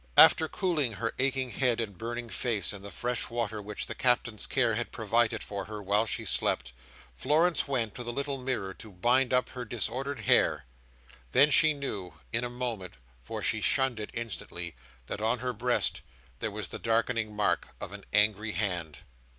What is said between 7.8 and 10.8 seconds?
to the little mirror to bind up her disordered hair.